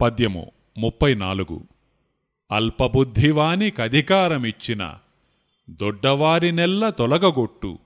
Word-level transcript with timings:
పద్యము 0.00 0.52
ముప్పై 0.78 1.14
నాలుగు 1.14 1.64
అల్పబుద్ధివానికధికారమిచ్చిన 2.50 4.94
దొడ్డవారినెల్ల 5.70 6.90
తొలగగొట్టు. 6.90 7.78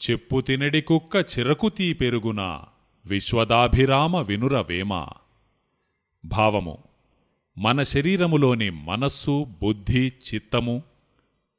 చెప్పు 0.00 0.40
తినడి 0.40 0.80
కుక్క 0.80 1.16
చిరకుతీ 1.16 1.92
పెరుగున 1.92 2.60
విశ్వదాభిరామ 3.06 4.16
వినురవేమ 4.16 5.06
భావము 6.24 6.78
మన 7.58 7.82
శరీరములోని 7.82 8.70
మనస్సు 8.70 9.46
బుద్ధి 9.62 9.98
చిత్తము 9.98 10.82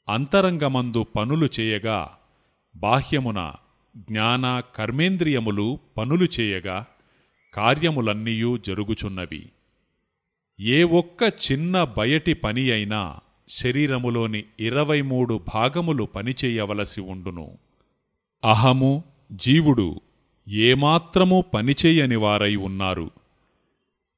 అంతరంగమందు 0.10 1.04
పనులు 1.04 1.50
చేయగా 1.60 2.18
బాహ్యమున 2.76 3.54
జ్ఞాన 3.98 4.62
కర్మేంద్రియములు 4.76 5.80
పనులు 5.98 6.28
చేయగా 6.40 6.86
కార్యములన్నీయూ 7.54 8.58
జరుగుచున్నవి. 8.58 9.50
ఏ 10.62 10.84
ఒక్క 10.84 11.34
చిన్న 11.52 11.84
బయటి 11.84 12.34
పని 12.34 12.72
అయినా 12.72 13.20
శరీరములోని 13.50 14.44
ఇరవై 14.60 15.02
మూడు 15.02 15.42
భాగములు 15.56 16.04
పనిచేయవలసి 16.04 17.02
ఉండును. 17.02 17.58
అహము 18.44 19.04
జీవుడు 19.32 20.02
ఏమాత్రము 20.50 21.46
పనిచేయని 21.54 22.16
వారై 22.16 22.56
ఉన్నారు. 22.56 23.12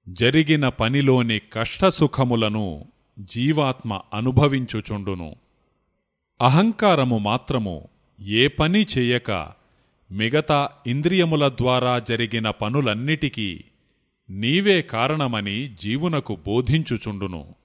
జరిగిన 0.09 0.69
పనిలోని 0.69 1.41
కష్టసుఖములను 1.53 2.85
జీవాత్మ 3.19 4.01
అనుభవించుచుండును. 4.13 5.35
అహంకారము 6.41 7.17
మాత్రము 7.17 7.87
ఏ 8.21 8.47
పని 8.47 8.87
చేయక 8.97 9.51
మిగతా 10.11 10.69
ఇంద్రియముల 10.87 11.47
ద్వారా 11.47 11.99
జరిగిన 11.99 12.49
పనులన్నిటికీ 12.49 13.63
నీవే 14.33 14.81
కారణమని 14.81 15.75
జీవునకు 15.81 16.37
బోధించుచుండును. 16.45 17.55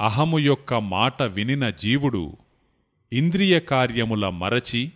అహము 0.00 0.38
యొక్క 0.38 0.74
మాట 0.74 1.22
వినిన 1.22 1.70
జీవుడు 1.70 2.36
ఇంద్రియ 3.12 3.60
కార్యముల 3.60 4.28
మరచి 4.28 4.92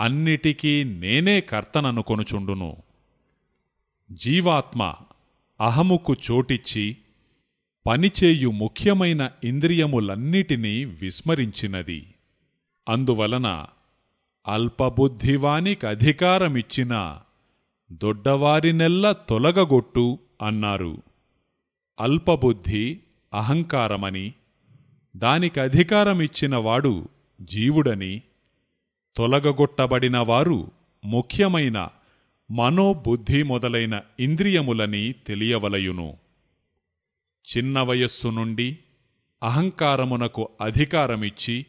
అన్నిటికీ 0.00 0.84
నేనే 0.84 1.40
కర్తననుకొనుచుండును 1.40 2.76
జీవాత్మ 4.12 4.94
అహముకు 5.60 6.16
చోటిచ్చి 6.30 6.96
పనిచేయు 7.86 8.50
ముఖ్యమైన 8.50 9.30
ఇంద్రియములన్నిటినీ 9.44 10.84
విస్మరించినది. 10.84 12.06
అందువలన 12.88 13.66
అల్పబుద్ధివానికధికారమిచ్చిన 14.48 17.20
దొడ్డవారినెల్ల 17.94 19.12
తొలగగొట్టు 19.12 20.18
అన్నారు. 20.42 21.02
అల్పబుద్ధి 22.00 23.00
అహంకారమని 23.34 24.32
దానికధికారమిచ్చినవాడు 25.16 27.08
జీవుడని 27.40 28.22
తొలగగొట్టబడినవారు 29.16 30.70
ముఖ్యమైన 31.04 31.88
మనోబుద్ధి 32.50 33.42
మొదలైన 33.42 34.00
ఇంద్రియములని 34.20 35.12
తెలియవలయును. 35.12 36.16
చిన్న 37.56 37.80
వయస్సు 37.80 38.28
నుండి 38.28 38.78
అహంకారమునకు 39.42 40.48
అధికారమిచ్చి 40.60 41.66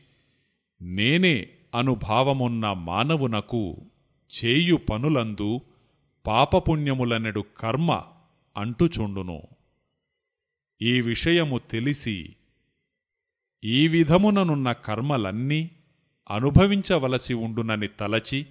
నేనే 0.81 1.48
అనుభావమున్న 1.76 2.73
మానవునకు 2.73 3.78
చేయు 4.34 4.76
పనులందు 4.76 5.62
పాపపుణ్యములనెడు 6.28 7.45
కర్మ 7.58 8.04
అంటుచుండును. 8.58 9.42
ఈ 10.81 11.02
విషయము 11.02 11.58
తెలిసి 11.58 12.36
ఈ 13.64 13.88
విధముననున్న 13.88 14.72
కర్మలన్నీ 14.72 15.69
అనుభవించవలసి 16.31 17.34
ఉండునని 17.34 17.88
తలచి 17.88 18.46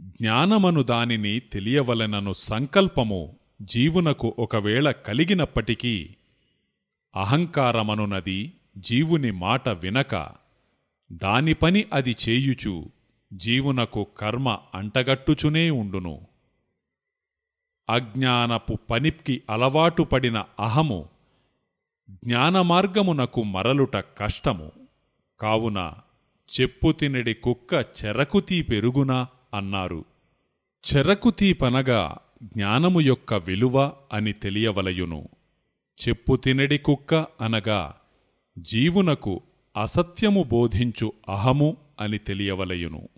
జ్ఞానమను 0.00 0.82
దానిని 0.82 1.40
తెలియవలెనను 1.40 2.32
సంకల్పము 2.32 3.36
జీవునకు 3.62 4.34
ఒకవేళ 4.38 4.90
కలిగినప్పటికీ 4.90 6.08
అహంకారమనునది 7.16 8.52
జీవుని 8.78 9.30
మాట 9.30 9.68
వినక 9.68 10.28
దాని 11.12 11.54
పని 11.54 11.84
అది 11.92 12.16
చేయుచు 12.28 12.90
జీవునకు 13.32 14.06
కర్మ 14.18 14.58
అంటగట్టుచునే 14.74 15.70
ఉండును. 15.70 16.26
అజ్ఞానపు 17.92 18.78
పనిప్కి 18.90 19.42
అలవాటు 19.50 20.02
పడిన 20.02 20.44
అహము 20.60 21.08
జ్ఞానమార్గమునకు 22.10 23.42
మరలుట 23.42 23.96
కష్టము. 23.96 24.72
కావున 25.40 25.92
చెప్పు 26.60 26.92
తినడి 26.92 27.34
కుక్క 27.34 27.72
చెరకుతీ 27.74 28.62
పెరుగునా 28.62 29.26
అన్నారు. 29.54 30.04
చెరకుతీపనగా 30.94 32.16
జ్ఞానము 32.42 33.00
యొక్క 33.00 33.34
విలువ 33.34 33.92
అని 34.12 34.32
తెలియవలయును. 34.32 35.28
చెప్పు 36.08 36.36
తినడి 36.36 36.78
కుక్క 36.78 37.14
అనగా 37.14 37.94
జీవునకు 38.58 39.40
అసత్యము 39.82 40.42
బోధించు 40.42 41.12
అహము 41.28 41.76
అని 42.00 42.18
తెలియవలయును. 42.18 43.08